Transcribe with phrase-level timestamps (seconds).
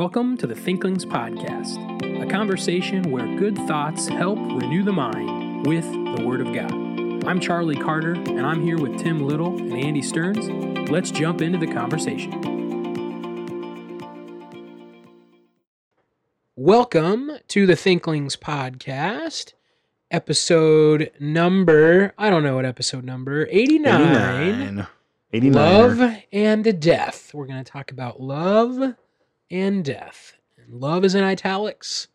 [0.00, 1.76] Welcome to the Thinklings Podcast,
[2.22, 6.72] a conversation where good thoughts help renew the mind with the Word of God.
[7.26, 10.48] I'm Charlie Carter, and I'm here with Tim Little and Andy Stearns.
[10.88, 12.30] Let's jump into the conversation.
[16.56, 19.52] Welcome to the Thinklings Podcast,
[20.10, 24.00] episode number, I don't know what episode number, 89.
[24.00, 24.86] 89.
[25.34, 25.52] 89.
[25.52, 27.34] Love and death.
[27.34, 28.96] We're going to talk about love
[29.50, 30.34] and death.
[30.58, 32.08] And love is in italics,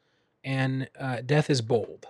[0.44, 2.06] and uh, death is bold.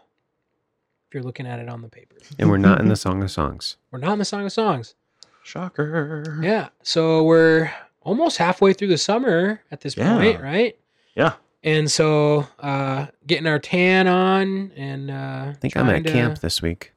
[1.08, 3.32] If you're looking at it on the paper, And we're not in the Song of
[3.32, 3.78] Songs.
[3.92, 4.96] we're not in the Song of Songs.
[5.44, 6.40] Shocker.
[6.42, 7.72] Yeah, so we're
[8.02, 10.18] almost halfway through the summer at this Yeah.
[10.18, 10.78] point, right?
[11.16, 11.34] Yeah.
[11.64, 16.40] And so, uh, getting our tan on, and uh, I think I'm at to- camp
[16.40, 16.94] this week.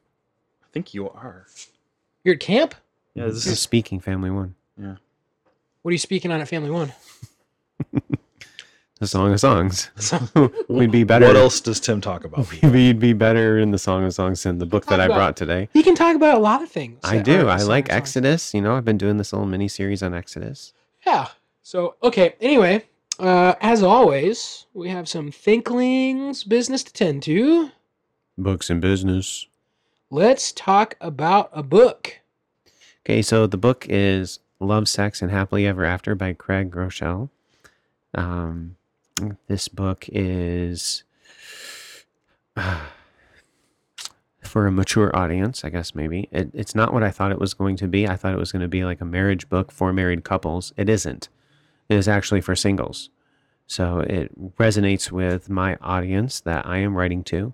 [0.63, 1.47] I think you are.
[2.23, 2.75] You're at camp.
[3.15, 4.53] Yeah, this This is is speaking family one.
[4.79, 4.95] Yeah.
[5.81, 6.93] What are you speaking on at Family One?
[8.99, 9.89] The Song of Songs.
[9.97, 10.19] So,
[10.67, 11.25] We'd be better.
[11.27, 12.51] What else does Tim talk about?
[12.63, 15.37] We'd be better in the Song of Songs than the book that I about- brought
[15.37, 15.69] today.
[15.73, 16.99] he can talk about a lot of things.
[17.03, 17.47] I do.
[17.47, 18.17] I the like Song of Songs.
[18.17, 18.53] Exodus.
[18.53, 20.73] You know, I've been doing this little mini series on Exodus.
[21.05, 21.27] Yeah.
[21.63, 22.35] So, okay.
[22.41, 22.83] Anyway,
[23.19, 27.71] uh, as always, we have some thinklings business to tend to.
[28.37, 29.47] Books and business.
[30.09, 32.19] Let's talk about a book.
[33.05, 37.29] Okay, so the book is Love, Sex, and Happily Ever After by Craig Groeschel.
[38.15, 38.75] Um,
[39.47, 41.03] this book is
[44.43, 46.27] for a mature audience, I guess maybe.
[46.31, 48.07] It, it's not what I thought it was going to be.
[48.07, 50.73] I thought it was going to be like a marriage book for married couples.
[50.77, 51.29] It isn't.
[51.87, 53.09] It is actually for singles.
[53.67, 57.53] So it resonates with my audience that I am writing to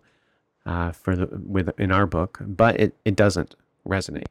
[0.65, 3.55] uh, for the with in our book, but it, it doesn't
[3.87, 4.27] resonate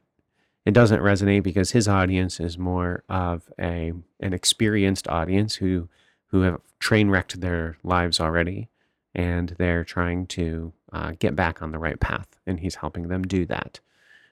[0.65, 5.87] it doesn't resonate because his audience is more of a an experienced audience who
[6.35, 8.67] who have train wrecked their lives already
[9.13, 13.23] and they're trying to uh, get back on the right path and he's helping them
[13.23, 13.79] do that.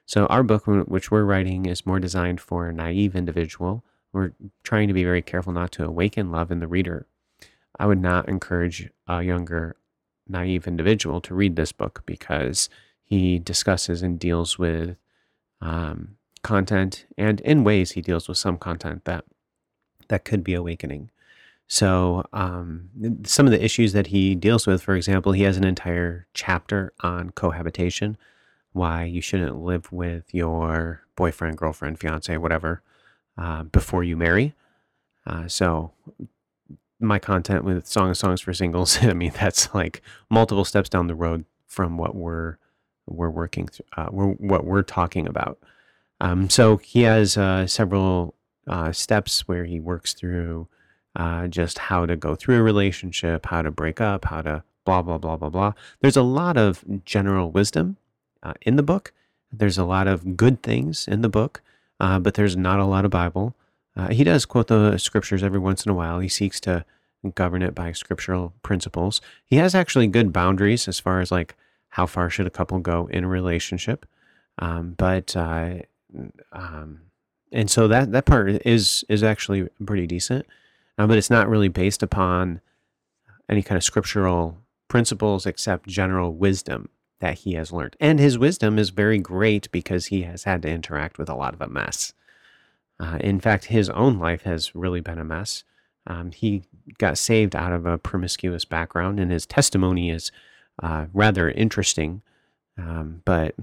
[0.04, 3.84] So our book which we're writing is more designed for a naive individual.
[4.12, 4.32] We're
[4.64, 7.06] trying to be very careful not to awaken love in the reader.
[7.78, 9.76] I would not encourage a younger
[10.28, 12.68] naive individual to read this book because
[13.02, 14.98] he discusses and deals with
[15.62, 19.24] um, content, and in ways he deals with some content that
[20.08, 21.10] that could be awakening.
[21.66, 22.90] So um,
[23.24, 26.92] some of the issues that he deals with, for example, he has an entire chapter
[27.00, 28.16] on cohabitation,
[28.72, 32.82] why you shouldn't live with your boyfriend, girlfriend, fiance, whatever,
[33.38, 34.54] uh, before you marry.
[35.26, 35.92] Uh, so
[37.00, 41.06] my content with Song of Songs for Singles, I mean, that's like multiple steps down
[41.06, 42.58] the road from what we're
[43.06, 45.58] we're working through, uh, we're, what we're talking about.
[46.22, 48.34] Um, so he has uh, several
[48.66, 50.68] uh, steps where he works through
[51.16, 55.02] uh, just how to go through a relationship, how to break up, how to blah
[55.02, 55.72] blah blah blah blah.
[56.00, 57.96] There's a lot of general wisdom
[58.42, 59.12] uh, in the book.
[59.52, 61.62] There's a lot of good things in the book,
[62.00, 63.54] uh, but there's not a lot of Bible.
[63.96, 66.18] Uh, he does quote the scriptures every once in a while.
[66.18, 66.84] He seeks to
[67.34, 69.20] govern it by scriptural principles.
[69.46, 71.54] He has actually good boundaries as far as like
[71.90, 74.04] how far should a couple go in a relationship.
[74.58, 75.76] Um, but uh,
[76.52, 77.00] um,
[77.52, 80.46] and so that that part is is actually pretty decent,
[80.98, 82.60] uh, but it's not really based upon
[83.48, 86.88] any kind of scriptural principles except general wisdom
[87.20, 87.96] that he has learned.
[88.00, 91.54] And his wisdom is very great because he has had to interact with a lot
[91.54, 92.12] of a mess.
[93.00, 95.64] Uh, in fact, his own life has really been a mess.
[96.06, 96.64] Um, he
[96.98, 100.30] got saved out of a promiscuous background, and his testimony is
[100.82, 102.22] uh, rather interesting.
[102.76, 103.54] Um, but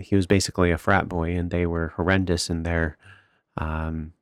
[0.00, 2.96] he was basically a frat boy, and they were horrendous in their.
[3.56, 4.14] Um,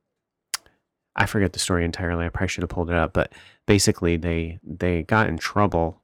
[1.15, 2.25] I forget the story entirely.
[2.25, 3.33] I probably should have pulled it up, but
[3.65, 6.01] basically they they got in trouble,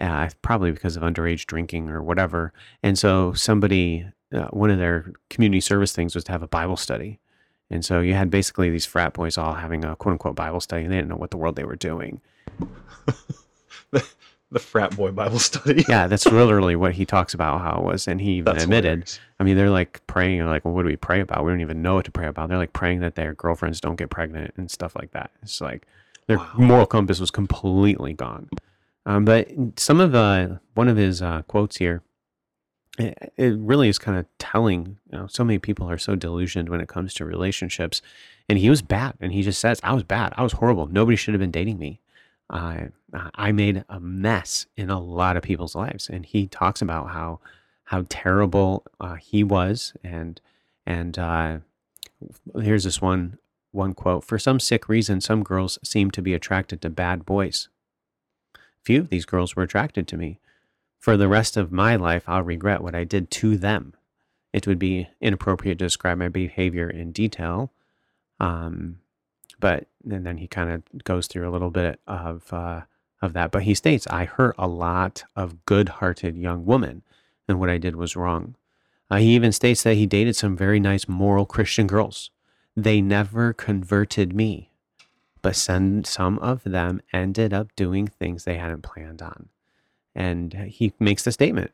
[0.00, 2.52] uh, probably because of underage drinking or whatever.
[2.82, 6.76] And so somebody, uh, one of their community service things was to have a Bible
[6.76, 7.20] study,
[7.70, 10.84] and so you had basically these frat boys all having a quote unquote Bible study,
[10.84, 12.20] and they didn't know what the world they were doing.
[14.50, 15.84] the, frat boy Bible study.
[15.88, 18.88] Yeah, that's literally what he talks about how it was, and he even That's admitted.
[18.90, 19.20] hilarious.
[19.40, 21.44] I mean, they're like praying, like, well, what do we pray about?
[21.44, 22.48] We don't even know what to pray about.
[22.48, 25.30] They're like praying that their girlfriends don't get pregnant and stuff like that.
[25.42, 25.86] It's like
[26.26, 26.50] their Wow.
[26.56, 28.48] moral compass was completely gone.
[29.06, 32.02] Um, but some of uh, one of his uh, quotes here,
[32.98, 34.98] it, it really is kind of telling.
[35.10, 38.02] You know, so many people are so delusioned when it comes to relationships,
[38.48, 40.34] and he was bad, and he just says, "I was bad.
[40.36, 40.86] I was horrible.
[40.86, 42.00] Nobody should have been dating me."
[42.50, 42.88] I
[43.34, 47.40] I made a mess in a lot of people's lives, and he talks about how
[47.84, 50.40] how terrible uh, he was, and
[50.86, 51.58] and uh,
[52.60, 53.38] here's this one
[53.72, 57.68] one quote For some sick reason, some girls seem to be attracted to bad boys.
[58.82, 60.38] Few of these girls were attracted to me.
[60.98, 63.94] For the rest of my life, I'll regret what I did to them.
[64.52, 67.70] It would be inappropriate to describe my behavior in detail.
[68.40, 68.98] Um,
[69.60, 72.82] but and then he kind of goes through a little bit of uh,
[73.20, 73.50] of that.
[73.50, 77.02] But he states, "I hurt a lot of good-hearted young women,
[77.46, 78.54] and what I did was wrong."
[79.10, 82.30] Uh, he even states that he dated some very nice, moral Christian girls.
[82.76, 84.70] They never converted me,
[85.42, 89.48] but some some of them ended up doing things they hadn't planned on.
[90.14, 91.72] And he makes the statement: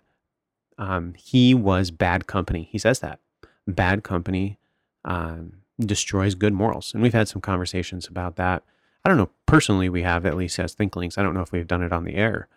[0.79, 2.69] um, he was bad company.
[2.71, 3.21] He says that
[3.67, 4.59] bad company.
[5.05, 6.93] Um, destroys good morals.
[6.95, 8.63] And we've had some conversations about that.
[9.05, 11.19] I don't know, personally, we have at least as Thinklings.
[11.19, 12.49] I don't know if we've done it on the air,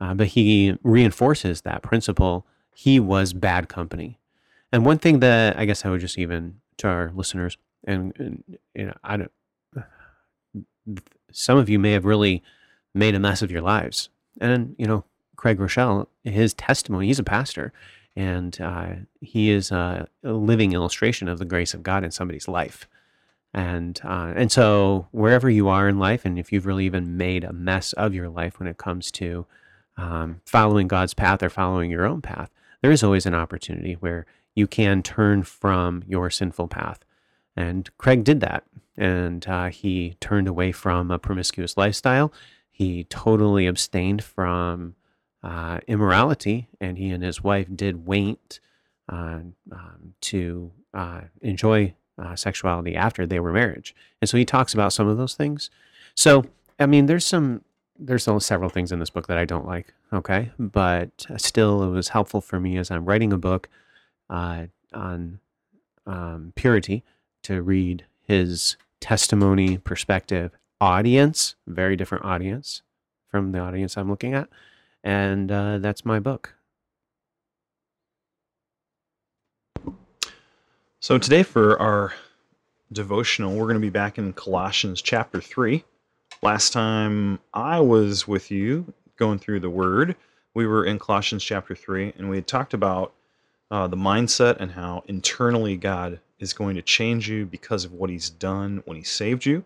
[0.00, 2.46] uh, but he reinforces that principle.
[2.74, 4.18] He was bad company.
[4.72, 7.56] And one thing that I guess I would just even to our listeners,
[7.86, 9.32] and, and you know, I don't,
[11.32, 12.42] some of you may have really
[12.92, 14.08] made a mess of your lives.
[14.40, 15.04] And, you know,
[15.36, 17.72] Craig Groeschel, his testimony, he's a pastor
[18.16, 18.88] and uh,
[19.20, 22.88] he is a, living illustration of the grace of God in somebody's life.
[23.52, 27.44] And uh, and so wherever you are in life, and if you've really even made
[27.44, 29.46] a mess of your life when it comes to
[29.96, 32.50] um, following God's path or following your own path,
[32.82, 34.26] there is always an opportunity where
[34.56, 37.04] you can turn from your sinful path.
[37.56, 38.64] And Craig did that,
[38.96, 42.32] and uh, he turned away from a promiscuous lifestyle.
[42.70, 44.96] He totally abstained from
[45.44, 48.60] uh, immorality, and he and his wife did wait
[49.10, 53.94] uh, um, to uh, enjoy uh, sexuality after they were marriage.
[54.20, 55.68] And so he talks about some of those things.
[56.14, 56.46] So
[56.78, 57.62] I mean, there's some
[57.98, 59.92] there's several things in this book that I don't like.
[60.12, 63.68] Okay, but still, it was helpful for me as I'm writing a book
[64.30, 65.40] uh, on
[66.06, 67.04] um, purity
[67.42, 72.80] to read his testimony, perspective, audience, very different audience
[73.28, 74.48] from the audience I'm looking at
[75.04, 76.54] and uh, that's my book.
[80.98, 82.14] So today for our
[82.90, 85.84] devotional, we're going to be back in Colossians chapter 3.
[86.42, 90.16] Last time I was with you going through the Word,
[90.54, 93.12] we were in Colossians chapter 3, and we had talked about
[93.70, 98.08] uh, the mindset and how internally God is going to change you because of what
[98.08, 99.64] He's done when He saved you,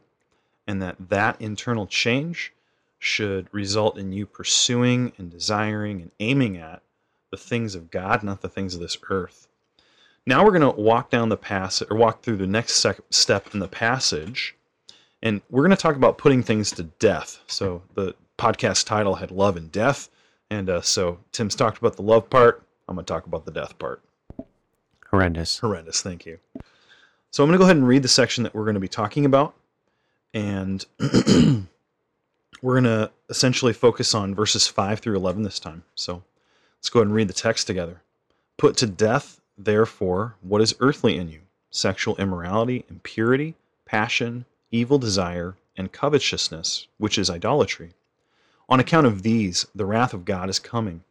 [0.66, 2.52] and that that internal change
[2.98, 6.82] should result in you pursuing and desiring and aiming at
[7.30, 9.48] the things of God, not the things of this earth.
[10.26, 13.54] Now we're going to walk down the passage, or walk through the next sec- step
[13.54, 14.56] in the passage,
[15.22, 17.40] and we're going to talk about putting things to death.
[17.46, 20.10] So the podcast title had love and death,
[20.50, 22.62] and uh, so Tim's talked about the love part.
[22.88, 24.02] I'm going to talk about the death part.
[25.10, 25.58] Horrendous.
[25.58, 26.02] Horrendous.
[26.02, 26.38] Thank you.
[27.30, 28.88] So I'm going to go ahead and read the section that we're going to be
[28.88, 29.54] talking about,
[30.34, 30.84] and
[32.62, 35.84] we're going to essentially focus on verses 5 through 11 this time.
[35.94, 36.22] So
[36.78, 38.02] let's go ahead and read the text together.
[38.56, 41.40] Put to death, therefore, what is earthly in you
[41.70, 43.54] sexual immorality, impurity,
[43.84, 47.90] passion, evil desire, and covetousness, which is idolatry.
[48.70, 51.04] On account of these, the wrath of God is coming.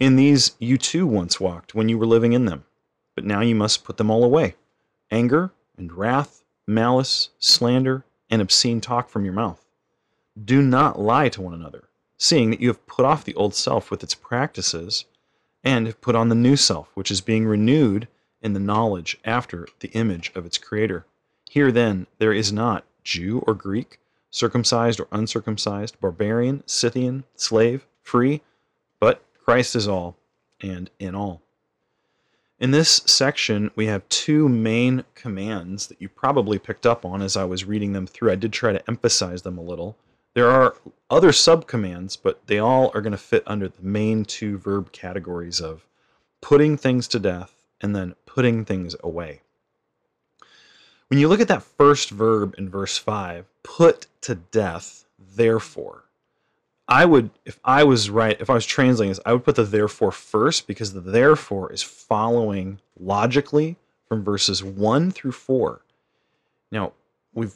[0.00, 2.64] In these you too once walked when you were living in them,
[3.14, 4.56] but now you must put them all away
[5.12, 9.64] anger and wrath, malice, slander, and obscene talk from your mouth
[10.42, 13.90] do not lie to one another, seeing that you have put off the old self
[13.90, 15.04] with its practices,
[15.62, 18.08] and have put on the new self, which is being renewed
[18.40, 21.04] in the knowledge after the image of its Creator.
[21.48, 23.98] Here then, there is not Jew or Greek,
[24.30, 28.42] circumcised or uncircumcised, barbarian, Scythian, slave, free,
[28.98, 30.16] but Christ is all
[30.60, 31.42] and in all.
[32.58, 37.36] In this section, we have two main commands that you probably picked up on as
[37.36, 38.32] I was reading them through.
[38.32, 39.96] I did try to emphasize them a little.
[40.34, 40.76] There are
[41.08, 45.60] other subcommands, but they all are going to fit under the main two verb categories
[45.60, 45.86] of
[46.40, 49.40] putting things to death and then putting things away.
[51.08, 56.04] When you look at that first verb in verse 5, put to death, therefore,
[56.86, 59.64] I would, if I was right, if I was translating this, I would put the
[59.64, 63.76] therefore first because the therefore is following logically
[64.08, 65.80] from verses 1 through 4.
[66.70, 66.92] Now,
[67.32, 67.54] we've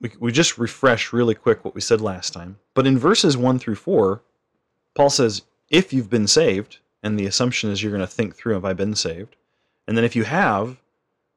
[0.00, 2.58] we, we just refresh really quick what we said last time.
[2.74, 4.22] But in verses 1 through 4,
[4.94, 8.54] Paul says, if you've been saved, and the assumption is you're going to think through,
[8.54, 9.36] have I been saved?
[9.86, 10.78] And then if you have,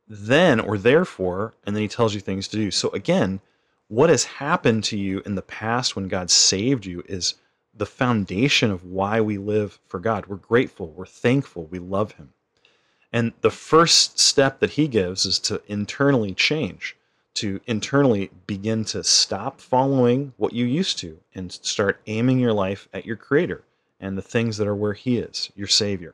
[0.07, 2.71] then or therefore, and then he tells you things to do.
[2.71, 3.39] So again,
[3.87, 7.35] what has happened to you in the past when God saved you is
[7.73, 10.27] the foundation of why we live for God.
[10.27, 12.33] We're grateful, we're thankful, we love Him.
[13.11, 16.95] And the first step that He gives is to internally change
[17.35, 22.87] to internally begin to stop following what you used to and start aiming your life
[22.93, 23.63] at your creator
[23.99, 26.13] and the things that are where he is, your savior.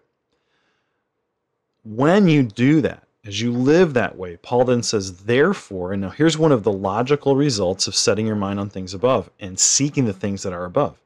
[1.83, 6.09] When you do that, as you live that way, Paul then says, therefore, and now
[6.09, 10.05] here's one of the logical results of setting your mind on things above and seeking
[10.05, 10.97] the things that are above.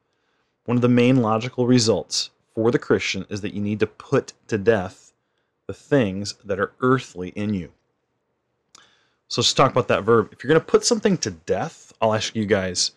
[0.65, 4.33] One of the main logical results for the Christian is that you need to put
[4.47, 5.13] to death
[5.67, 7.71] the things that are earthly in you.
[9.33, 10.29] So let's talk about that verb.
[10.31, 12.91] If you're going to put something to death, I'll ask you guys,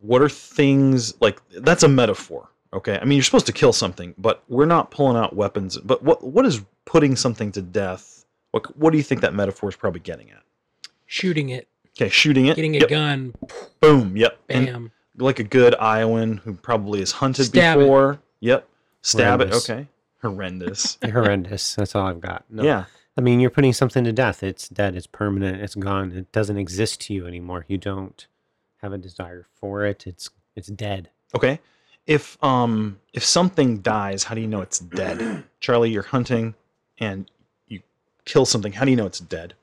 [0.00, 2.98] what are things like that's a metaphor, okay?
[3.00, 5.78] I mean, you're supposed to kill something, but we're not pulling out weapons.
[5.78, 8.24] But what what is putting something to death?
[8.50, 10.42] What what do you think that metaphor is probably getting at?
[11.06, 12.56] Shooting it, Okay, shooting it.
[12.56, 12.88] getting a Yep.
[12.88, 13.34] gun,
[13.80, 14.16] Boom.
[14.16, 14.38] Yep.
[14.48, 14.92] And bam.
[15.18, 17.82] like a good Iowan who probably has hunted Stab it.
[17.82, 18.18] before.
[18.40, 18.68] Yep.
[19.02, 19.68] Stab Horrendous.
[19.68, 19.72] it.
[19.72, 19.88] Okay.
[20.20, 20.98] Horrendous.
[21.04, 21.76] Horrendous.
[21.76, 22.44] That's all I've got.
[22.50, 22.64] No.
[22.64, 22.86] Yeah.
[23.16, 24.42] I mean, you're putting something to death.
[24.42, 24.94] It's dead.
[24.94, 25.62] It's permanent.
[25.62, 26.12] It's gone.
[26.12, 27.64] It doesn't exist to you anymore.
[27.68, 28.26] You don't
[28.82, 30.06] have a desire for it.
[30.06, 31.10] It's it's dead.
[31.34, 31.58] Okay.
[32.06, 35.44] If um if something dies, how do you know it's dead?
[35.60, 36.54] Charlie, you're hunting
[36.98, 37.30] and
[37.68, 37.80] you
[38.26, 38.72] kill something.
[38.72, 39.54] How do you know it's dead?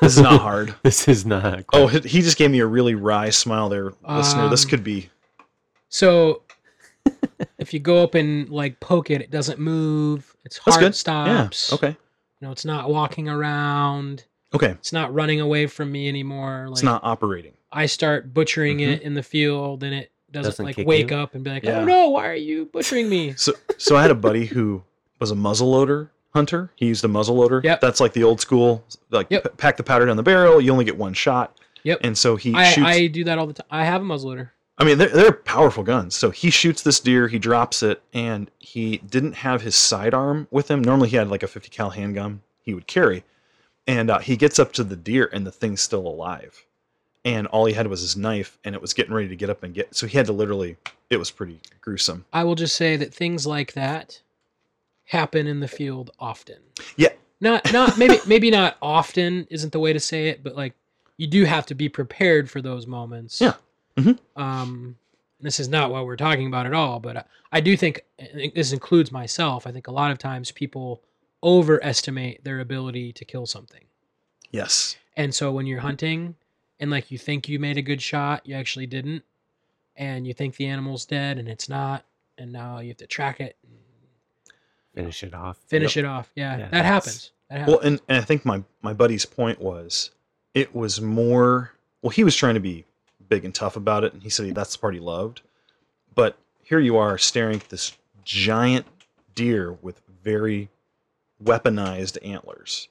[0.00, 0.74] This is not hard.
[0.82, 1.64] This is not.
[1.72, 4.48] Oh, he he just gave me a really wry smile there, listener.
[4.48, 5.08] This Um, could be
[5.88, 6.42] So
[7.58, 10.36] if you go up and like poke it, it doesn't move.
[10.44, 10.94] Its heart good.
[10.94, 11.70] stops.
[11.70, 11.74] yeah.
[11.74, 11.96] Okay.
[12.40, 14.24] You know, it's not walking around.
[14.54, 14.70] Okay.
[14.70, 16.66] It's not running away from me anymore.
[16.68, 17.52] Like It's not operating.
[17.72, 18.88] I start butchering Mhm.
[18.94, 21.16] it in the field, and it doesn't, Doesn't like wake you?
[21.16, 21.80] up and be like, Yeah.
[21.80, 24.82] "Oh no, why are you butchering me?" So so I had a buddy who
[25.18, 26.70] was a muzzleloader hunter.
[26.76, 27.62] He used a muzzleloader.
[27.62, 27.80] Yep.
[27.80, 29.42] That's like the old school like Yep.
[29.44, 31.56] p- pack the powder down the barrel, you only get one shot.
[31.82, 32.00] Yep.
[32.02, 33.66] And so he I, shoots I do that all the time.
[33.70, 34.50] I have a muzzleloader.
[34.80, 36.16] I mean, they're, they're powerful guns.
[36.16, 40.70] So he shoots this deer, he drops it, and he didn't have his sidearm with
[40.70, 40.80] him.
[40.80, 43.22] Normally, he had like a 50 cal handgun he would carry,
[43.86, 46.64] and uh, he gets up to the deer, and the thing's still alive,
[47.26, 49.62] and all he had was his knife, and it was getting ready to get up
[49.62, 49.94] and get.
[49.94, 50.76] So he had to literally.
[51.10, 52.24] It was pretty gruesome.
[52.32, 54.22] I will just say that things like that
[55.04, 56.58] happen in the field often.
[56.96, 57.08] Yeah.
[57.40, 60.72] Not not maybe maybe not often isn't the way to say it, but like
[61.18, 63.40] you do have to be prepared for those moments.
[63.40, 63.54] Yeah.
[63.96, 64.18] Mhm.
[64.36, 64.96] Um
[65.42, 68.02] this is not what we're talking about at all, but I, I do think
[68.54, 69.66] this includes myself.
[69.66, 71.02] I think a lot of times people
[71.42, 73.84] overestimate their ability to kill something.
[74.50, 74.96] Yes.
[75.16, 76.34] And so when you're hunting
[76.78, 79.24] and like you think you made a good shot, you actually didn't,
[79.96, 82.04] and you think the animal's dead and it's not,
[82.36, 83.56] and now you have to track it
[84.94, 85.56] Finish it off.
[85.68, 86.30] finish it off.
[86.34, 87.30] Yeah, Yeah, that happens.
[87.48, 87.76] That happens.
[87.76, 90.10] Well, and, and I think my my buddy's point was,
[90.52, 91.72] it was more.
[92.02, 92.84] Well, he was trying to be
[93.30, 95.40] big and tough about it, and he said he, that's the part he loved.
[96.14, 98.84] But here you are staring at this giant
[99.34, 100.68] deer with very
[101.42, 102.88] weaponized antlers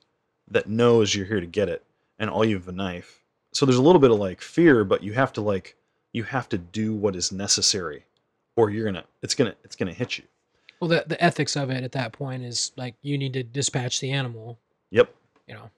[0.49, 1.83] that knows you're here to get it,
[2.17, 3.23] and all you have a knife.
[3.51, 5.75] So there's a little bit of like fear, but you have to like
[6.13, 8.05] you have to do what is necessary,
[8.55, 10.23] or you're gonna it's gonna it's gonna hit you.
[10.79, 13.99] well, the the ethics of it at that point is like you need to dispatch
[13.99, 14.57] the animal.
[14.91, 15.13] Yep.
[15.47, 15.69] You know,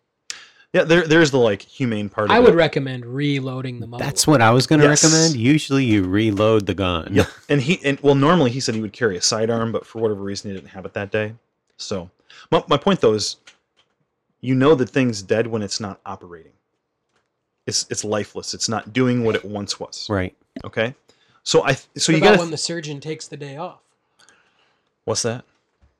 [0.73, 0.83] Yeah.
[0.83, 2.29] There there's the like humane part.
[2.29, 2.57] of I would it.
[2.57, 4.05] recommend reloading the muzzle.
[4.05, 5.03] That's what I was going to Yes.
[5.03, 5.35] recommend.
[5.35, 7.09] Usually, you reload the gun.
[7.13, 7.27] Yep.
[7.49, 10.21] And he and well, normally he said he would carry a sidearm, but for whatever
[10.21, 11.33] reason he didn't have it that day.
[11.77, 12.09] So
[12.51, 13.37] my my point though is,
[14.39, 16.53] you know the thing's dead when it's not operating.
[17.67, 18.53] It's it's lifeless.
[18.53, 20.07] It's not doing what it once was.
[20.09, 20.35] Right.
[20.63, 20.95] Okay.
[21.43, 23.79] So I so What you got when the surgeon takes the day off?
[25.05, 25.43] what's that?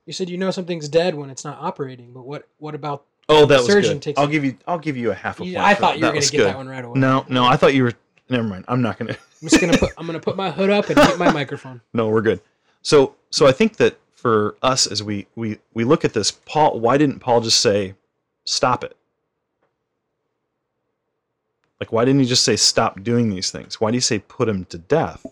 [0.06, 3.04] You said you know something's dead when it's not operating, but what what about?
[3.30, 4.02] Oh, that The was surgeon good.
[4.02, 5.52] takes I'll give you I'll give you a half a point.
[5.52, 6.48] Yeah, I for thought you were that going was to get good.
[6.48, 7.00] that one right away.
[7.00, 7.94] No, no, I thought you were.
[8.30, 8.66] Never mind.
[8.68, 9.16] I'm not gonna.
[9.42, 11.82] I'm just gonna put I'm gonna put my hood up and hit my microphone.
[11.94, 12.42] No, we're good.
[12.82, 16.80] So so I think that for us as we we we look at this, Paul,
[16.80, 17.96] why didn't Paul just say,
[18.46, 18.96] stop it?
[21.80, 23.82] Like why didn't he just say stop doing these things?
[23.82, 25.26] Why do you say put him to death?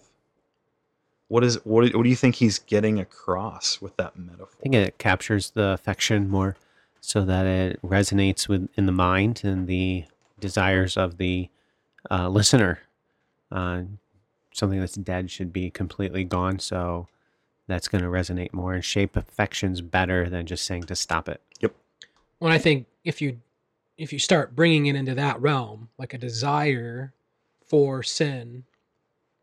[1.27, 4.47] What is what do- what do you think he's getting across with that metaphor?
[4.59, 6.55] I think it captures the affection more
[7.01, 10.05] so that it resonates with in the mind and the
[10.39, 11.49] desires of the
[12.09, 12.79] uh, listener.
[13.51, 13.83] Uh,
[14.53, 16.59] something that's dead should be completely gone.
[16.59, 17.07] So
[17.67, 21.41] that's going to resonate more and shape affections better than just saying to stop it.
[21.61, 21.75] Yep.
[22.39, 23.39] Well, I think if you
[23.97, 27.13] if you start bringing it into that realm, like a desire
[27.65, 28.63] for sin,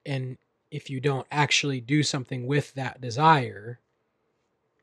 [0.06, 0.38] and
[0.70, 3.78] if you don't actually do something with that desire,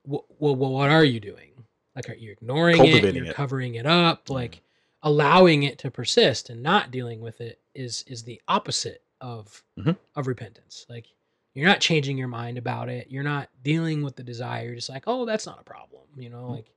[0.06, 1.50] well, well, what are you doing?
[1.96, 3.14] Like, are you ignoring it?
[3.14, 3.36] You're it.
[3.36, 4.30] covering it up.
[4.30, 4.62] Like,
[5.04, 9.98] allowing it to persist and not dealing with it is is the opposite of Mhm.
[10.16, 10.86] of repentance.
[10.90, 11.06] Like,
[11.54, 13.08] you're not changing your mind about it.
[13.12, 14.66] You're not dealing with the desire.
[14.66, 16.02] You're just like, oh, that's not a problem.
[16.18, 16.72] You know, like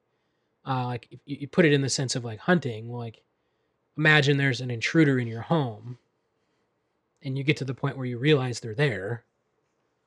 [0.67, 3.23] uh, like if you, you put it in the sense of like hunting, like
[3.97, 5.99] imagine there's an intruder in your home
[7.23, 9.25] and you get to the point where you realize they're there.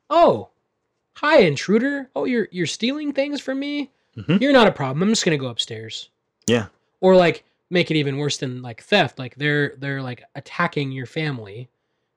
[0.09, 0.49] Oh,
[1.15, 2.09] hi intruder.
[2.15, 3.91] Oh, you're you're stealing things from me?
[4.17, 4.41] Mhm.
[4.41, 5.03] You're not a problem.
[5.03, 6.09] I'm just going to go upstairs.
[6.47, 6.67] Yeah.
[7.01, 9.19] Or like make it even worse than like theft.
[9.19, 11.69] Like they're they're like attacking your family.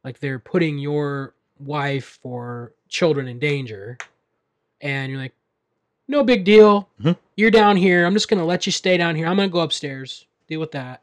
[0.05, 3.99] Like they're putting your wife or children in danger.
[4.81, 5.35] And you're like,
[6.09, 6.89] no big deal.
[7.01, 7.17] Mhm.
[7.37, 8.05] You're down here.
[8.07, 9.27] I'm just gonna let you stay down here.
[9.27, 10.27] I'm gonna go upstairs.
[10.49, 11.03] Deal with that.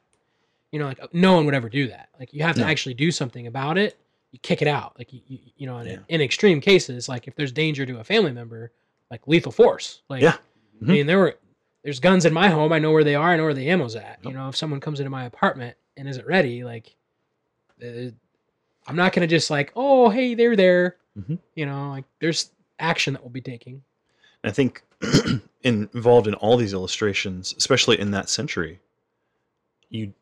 [0.72, 2.10] You know, like no one would ever do that.
[2.19, 2.67] Like you have to No.
[2.67, 3.98] actually do something about it.
[4.31, 4.96] You kick it out.
[4.98, 5.98] Like you, you, you know, in, Yeah.
[6.10, 8.72] in extreme cases, like if there's danger to a family member,
[9.10, 10.01] like lethal force.
[10.10, 10.36] Like Yeah.
[10.81, 11.38] I mean, there were
[11.83, 12.71] there's guns in my home.
[12.71, 13.31] I know where they are.
[13.31, 14.19] I know where the ammo's at.
[14.24, 16.95] You know, if someone comes into my apartment and isn't ready, like,
[17.83, 18.12] uh,
[18.88, 20.98] I'm not gonna just like, oh, hey, they're there.
[21.17, 21.39] Mhm.
[21.55, 23.83] You know, like there's action that we'll be taking.
[24.43, 24.83] I think
[25.63, 28.79] involved in all these illustrations, especially in that century,
[29.89, 30.13] you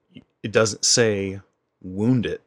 [0.43, 1.41] it doesn't say
[1.81, 2.41] wound it.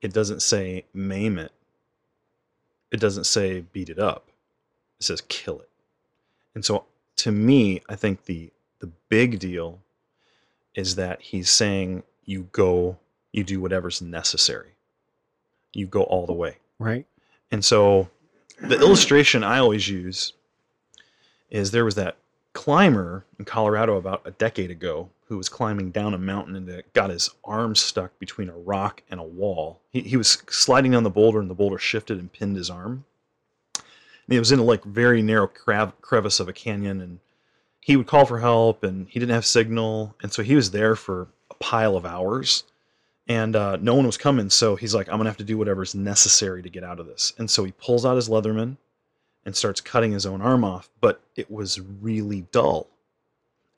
[0.00, 1.52] It doesn't say maim it.
[2.90, 4.28] It doesn't say beat it up.
[5.00, 5.68] It says kill it.
[6.56, 6.86] And so
[7.16, 9.78] to me, I think the the big deal
[10.74, 12.98] is that he's saying you go
[13.30, 14.70] you do whatever's necessary.
[15.74, 16.56] You go all the way.
[16.78, 17.06] Right.
[17.52, 18.08] And so
[18.60, 20.32] the illustration I always use
[21.50, 22.16] is there was that
[22.54, 27.10] climber in Colorado about a decade ago who was climbing down a mountain and got
[27.10, 29.80] his arm stuck between a rock and a wall.
[29.90, 33.04] He, he was sliding down the boulder and the boulder shifted and pinned his arm.
[34.28, 37.20] He was in a like very narrow crevice of a canyon and
[37.80, 40.16] he would call for help and he didn't have signal.
[40.22, 42.64] And so he was there for a pile of hours
[43.28, 44.50] and uh, no one was coming.
[44.50, 47.32] So he's like, I'm gonna have to do whatever's necessary to get out of this.
[47.38, 48.76] And so he pulls out his Leatherman
[49.44, 52.88] and starts cutting his own arm off, but it was really dull.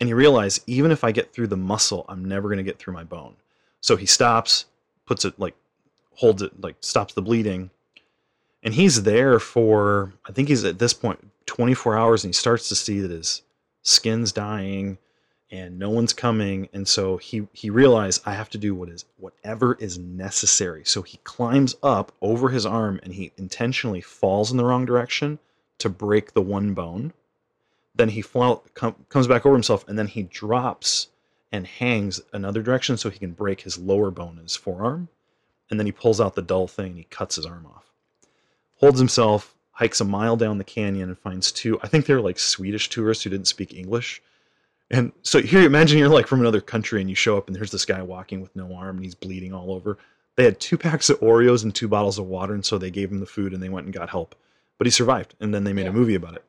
[0.00, 2.94] And he realized even if I get through the muscle, I'm never gonna get through
[2.94, 3.36] my bone.
[3.80, 4.66] So he stops,
[5.06, 5.54] puts it like,
[6.14, 7.70] holds it, like stops the bleeding,
[8.62, 12.68] and he's there for I think he's at this point 24 hours, and he starts
[12.68, 13.42] to see that his
[13.82, 14.98] skin's dying
[15.50, 16.68] and no one's coming.
[16.72, 20.84] And so he he realized i have to do what is whatever is necessary.
[20.84, 25.38] So he climbs up over his arm and he intentionally falls in the wrong direction
[25.78, 27.12] to break the one bone.
[27.94, 31.08] Then he fall, com, comes back over himself and then he drops
[31.50, 35.08] and hangs another direction so he can break his lower bone in his forearm.
[35.70, 37.88] And then he pulls out the dull thing and he cuts his arm off
[38.78, 42.38] holds himself hikes a mile down the canyon and finds two i think they're like
[42.38, 44.20] swedish tourists who didn't speak english
[44.90, 47.70] and so here, imagine you're like from another country and you show up and there's
[47.70, 49.98] this guy walking with no arm and he's bleeding all over.
[50.36, 53.10] They had two packs of Oreos and two bottles of water, and so they gave
[53.10, 54.34] him the food and they went and got help.
[54.78, 55.90] But he survived, and then they made Yeah.
[55.90, 56.44] a movie about it.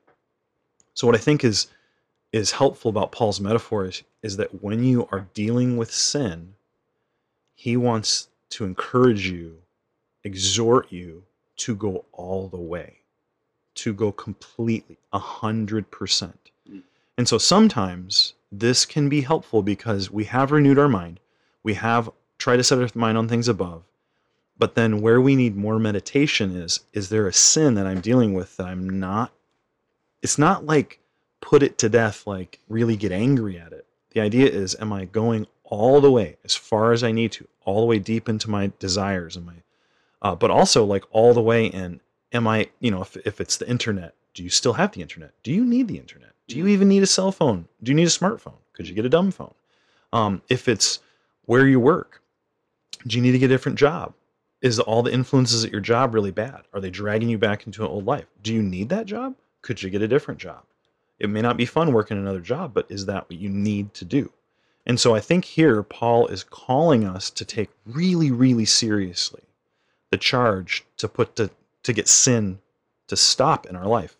[0.94, 1.68] So what I think is
[2.32, 6.54] is helpful about Paul's metaphor is, is that when you are dealing with sin,
[7.56, 9.58] he wants to encourage you,
[10.24, 11.24] exhort you
[11.60, 12.98] to go all the way,
[13.76, 16.52] to go completely, a hundred percent.
[16.70, 16.84] Mm.
[17.18, 21.20] And so sometimes this can be helpful because we have renewed our mind.
[21.64, 23.84] We have tried to set our mind on things above.
[24.58, 28.34] But then where we need more meditation is is there a sin that I'm dealing
[28.34, 29.32] with that I'm not
[30.22, 31.00] it's not like
[31.40, 33.86] put it to death like really get angry at it.
[34.12, 37.48] The idea is am I going all the way as far as I need to,
[37.64, 39.62] all the way deep into my desires and my
[40.22, 42.00] uh, but also like all the way in
[42.32, 45.34] am I, you know, if, if it's the internet, do you still have the internet?
[45.44, 46.32] Do you need the internet?
[46.48, 47.68] Do you even need a cell phone?
[47.84, 48.58] Do you need a smartphone?
[48.74, 49.54] Could you get a dumb phone?
[50.14, 51.00] Um, if it's
[51.46, 52.22] where you work,
[53.06, 54.14] do you need to get a different job?
[54.62, 56.62] Is all the influences at your job really bad?
[56.74, 58.26] Are they dragging you back into an old life?
[58.44, 59.36] Do you need that job?
[59.62, 60.64] Could you get a different job?
[61.20, 64.06] It may not be fun working another job, but is that what you need to
[64.06, 64.32] do?
[64.86, 69.44] And so I think here Paul is calling us to take really, really seriously
[70.12, 71.50] the charge to put to
[71.84, 72.60] to get sin
[73.08, 74.18] to stop in our life.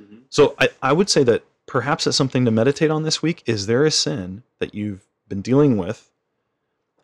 [0.00, 0.22] Mhm.
[0.30, 3.42] So I, I would say that perhaps that's something to meditate on this week.
[3.46, 6.10] Is there a sin that you've been dealing with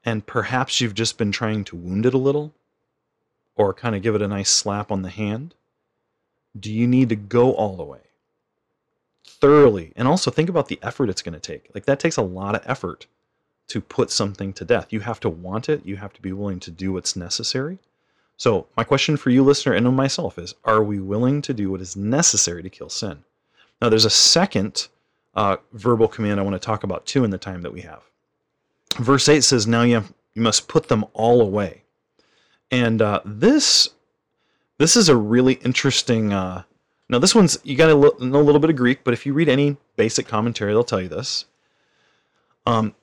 [0.05, 2.53] and perhaps you've just been trying to wound it a little
[3.55, 5.55] or kind of give it a nice slap on the hand?
[6.59, 8.01] Do you need to go all the way?
[9.25, 9.93] Thoroughly.
[9.97, 11.71] And also think about the effort it's going to take.
[11.75, 13.07] Like that takes a lot of effort
[13.69, 14.93] to put something to death.
[14.93, 17.79] You have to want it, you have to be willing to do what's necessary.
[18.41, 21.83] So, my question for you, listener, and myself is Are we willing to do what
[21.83, 23.23] is necessary to kill sin?
[23.83, 24.89] Now, there's a second
[25.35, 28.01] uh, verbal command I want to talk about too in the time that we have.
[28.97, 31.83] Verse 8 says, Now you, have, you must put them all away.
[32.71, 33.91] And uh, this
[34.79, 36.33] this is a really interesting.
[36.33, 36.63] Uh,
[37.11, 39.35] now, this one's, you got to know a little bit of Greek, but if you
[39.35, 41.45] read any basic commentary, they'll tell you this.
[42.65, 42.95] Um,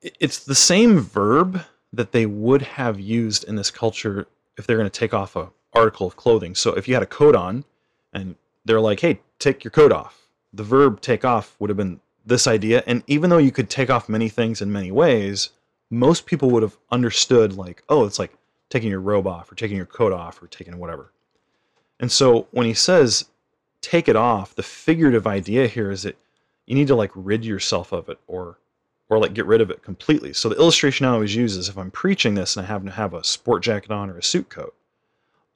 [0.00, 4.90] it's the same verb that they would have used in this culture if they're going
[4.90, 6.54] to take off a article of clothing.
[6.54, 7.64] So if you had a coat on
[8.12, 12.00] and they're like, "Hey, take your coat off." The verb take off would have been
[12.24, 15.50] this idea and even though you could take off many things in many ways,
[15.90, 18.32] most people would have understood like, "Oh, it's like
[18.70, 21.12] taking your robe off or taking your coat off or taking whatever."
[22.00, 23.26] And so when he says
[23.80, 26.16] take it off, the figurative idea here is that
[26.66, 28.58] you need to like rid yourself of it or
[29.08, 30.32] or like get rid of it completely.
[30.32, 32.92] So the illustration I always use is if I'm preaching this and I happen to
[32.92, 34.74] have a sport jacket on or a suit coat,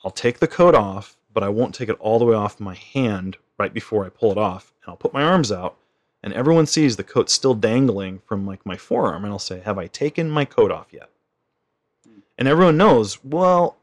[0.04, 2.74] I'll take the coat off, but I won't take it all the way off my
[2.74, 4.72] hand right before I pull it off.
[4.82, 5.76] And I'll put my arms out
[6.22, 9.78] and everyone sees the coat still dangling from like my forearm and I'll say, "Have
[9.78, 11.10] I taken my coat off yet?"
[12.36, 13.76] And everyone knows, well,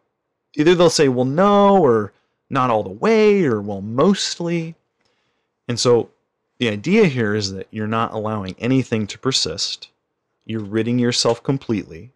[0.56, 2.14] either they'll say, "Well, no," or
[2.50, 4.76] not all the way, or well, mostly.
[5.68, 6.10] And so
[6.58, 9.90] the idea here is that you're not allowing anything to persist.
[10.46, 12.12] You're ridding yourself completely.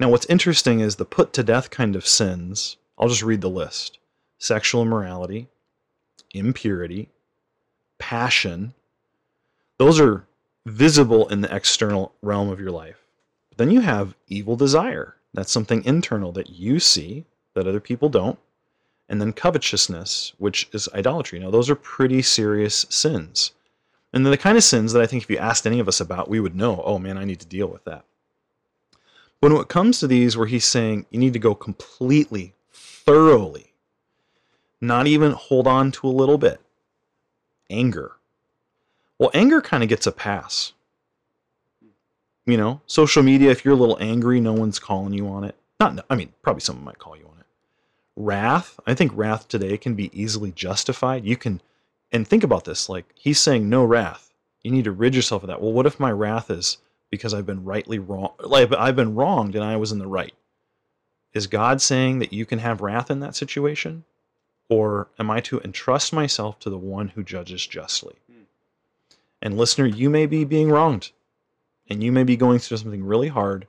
[0.00, 2.76] Now, what's interesting is the put to death kind of sins.
[2.98, 3.98] I'll just read the list
[4.38, 5.48] sexual immorality,
[6.34, 7.08] impurity,
[7.98, 8.74] passion.
[9.78, 10.26] Those are
[10.66, 12.98] visible in the external realm of your life.
[13.50, 15.16] But then you have evil desire.
[15.32, 18.38] That's something internal that you see that other people don't.
[19.08, 21.38] And then covetousness, which is idolatry.
[21.38, 23.52] Now, those are pretty serious sins.
[24.16, 26.00] And they're the kind of sins that I think if you asked any of us
[26.00, 28.06] about, we would know, oh man, I need to deal with that.
[29.42, 33.74] But when it comes to these, where he's saying you need to go completely, thoroughly,
[34.80, 36.62] not even hold on to a little bit,
[37.68, 38.12] anger.
[39.18, 40.72] Well, anger kind of gets a pass.
[42.46, 45.56] You know, social media, if you're a little angry, no one's calling you on it.
[45.78, 47.46] Not, I mean, probably someone might call you on it.
[48.16, 51.26] Wrath, I think wrath today can be easily justified.
[51.26, 51.60] You can
[52.12, 54.30] and think about this like he's saying no wrath.
[54.62, 55.60] You need to rid yourself of that.
[55.60, 56.78] Well what if my wrath is
[57.10, 60.34] because i've been rightly wrong like i've been wronged and i was in the right?
[61.32, 64.04] Is god saying that you can have wrath in that situation?
[64.68, 68.16] Or am i to entrust myself to the one who judges justly?
[68.30, 68.42] Hmm.
[69.42, 71.10] and listener you may be being wronged
[71.88, 73.66] and you may be going through something really hard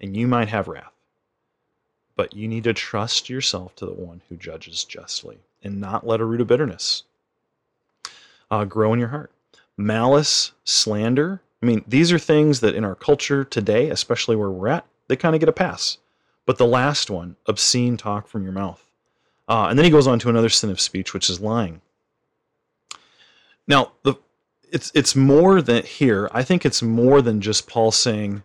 [0.00, 0.92] and you might have wrath.
[2.14, 6.20] But you need to trust yourself to the one who judges justly and not let
[6.20, 7.02] a root of bitterness
[8.50, 9.32] uh, grow in your heart.
[9.76, 11.42] Malice, slander.
[11.62, 15.16] I mean, these are things that in our culture today, especially where we're at, they
[15.16, 15.98] kind of get a pass.
[16.46, 18.84] But the last one, obscene talk from your mouth.
[19.48, 21.80] Uh, and then he goes on to another sin of speech, which is lying.
[23.66, 24.14] Now, the,
[24.70, 26.28] it's it's more than here.
[26.32, 28.42] I think it's more than just Paul saying,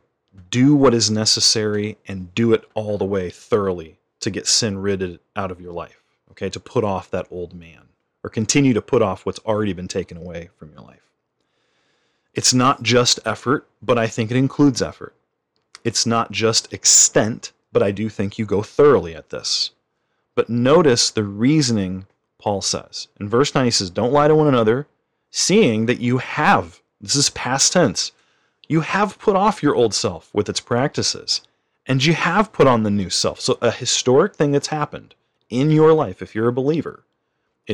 [0.49, 5.19] "Do what is necessary and do it all the way thoroughly to get sin rid
[5.35, 7.89] out of your life." Okay, to put off that old man
[8.23, 11.09] or continue to put off what's already been taken away from your life.
[12.33, 15.15] It's not just effort, but I think it includes effort.
[15.83, 19.71] It's not just extent, but I do think you go thoroughly at this.
[20.35, 22.05] But notice the reasoning
[22.39, 23.07] Paul says.
[23.19, 24.87] In verse 9, he says, Don't lie to one another,
[25.29, 28.11] seeing that you have, this is past tense,
[28.67, 31.41] you have put off your old self with its practices,
[31.85, 33.39] and you have put on the new self.
[33.41, 35.13] So, a historic thing that's happened
[35.49, 37.03] in your life, if you're a believer,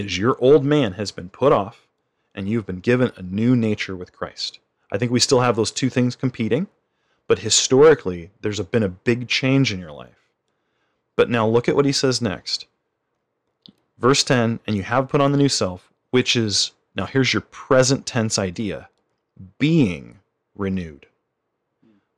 [0.05, 1.87] is your old man has been put off
[2.35, 4.59] and you've been given a new nature with Christ.
[4.91, 6.67] I think we still have those two things competing,
[7.27, 10.29] but historically, there's been a big change in your life.
[11.15, 12.67] But now look at what he says next.
[13.97, 17.41] Verse 10 and you have put on the new self, which is, now here's your
[17.41, 18.89] present tense idea
[19.57, 20.19] being
[20.55, 21.07] renewed.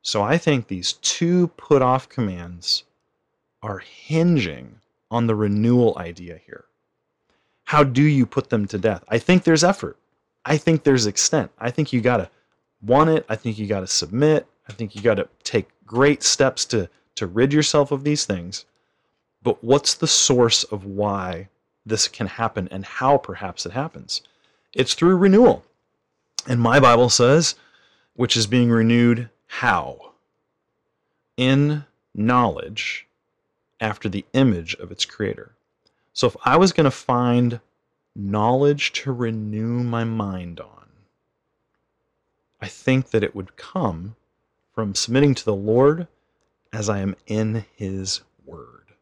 [0.02, 2.84] So I think these two put off commands
[3.62, 6.64] are hinging on the renewal idea here
[7.70, 9.04] how do you put them to death?
[9.06, 9.96] I think there's effort.
[10.44, 11.52] I think there's extent.
[11.56, 12.28] I think you got to
[12.82, 13.24] want it.
[13.28, 14.48] I think you got to submit.
[14.68, 18.64] I think you got to take great steps to to rid yourself of these things.
[19.44, 21.48] But what's the source of why
[21.86, 24.22] this can happen and how perhaps it happens?
[24.74, 25.64] It's through renewal.
[26.48, 27.54] And my Bible says,
[28.14, 30.14] which is being renewed how?
[31.36, 31.84] In
[32.16, 33.06] knowledge
[33.80, 35.52] after the image of its creator.
[36.12, 37.60] So if I was going to find
[38.16, 40.88] knowledge to renew my mind on,
[42.60, 44.16] I think that it would come
[44.74, 46.08] from submitting to the Lord
[46.72, 48.92] as I am in His Word.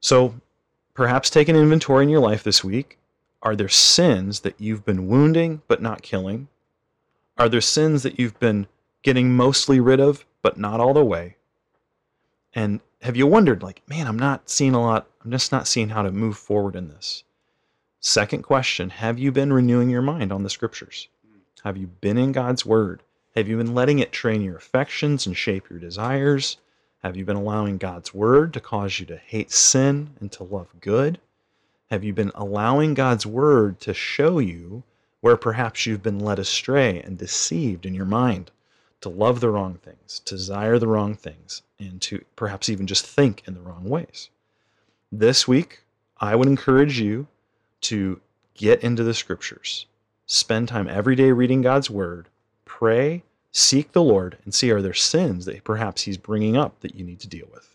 [0.00, 0.34] So
[0.94, 2.98] perhaps take an inventory in your life this week.
[3.42, 6.48] Are there sins that you've been wounding but not killing?
[7.36, 8.66] Are there sins that you've been
[9.02, 11.36] getting mostly rid of but not all the way?
[12.52, 15.90] And have you wondered, like, man, I'm not seeing a lot, I'm just not seeing
[15.90, 17.22] how to move forward in this?
[18.00, 21.08] Second question Have you been renewing your mind on the scriptures?
[21.64, 23.02] Have you been in God's word?
[23.36, 26.56] Have you been letting it train your affections and shape your desires?
[27.02, 30.68] Have you been allowing God's word to cause you to hate sin and to love
[30.80, 31.20] good?
[31.90, 34.82] Have you been allowing God's word to show you
[35.20, 38.50] where perhaps you've been led astray and deceived in your mind
[39.00, 43.06] to love the wrong things, to desire the wrong things, and to perhaps even just
[43.06, 44.30] think in the wrong ways?
[45.12, 45.82] This week,
[46.20, 47.26] I would encourage you
[47.82, 48.20] to
[48.54, 49.86] get into the scriptures.
[50.26, 52.28] Spend time every day reading God's word,
[52.64, 56.94] pray, seek the Lord, and see are there sins that perhaps He's bringing up that
[56.94, 57.74] you need to deal with.